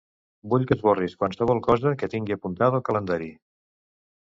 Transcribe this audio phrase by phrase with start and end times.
[0.53, 3.31] Vull que esborris qualsevol cosa que tingui apuntada al calendari.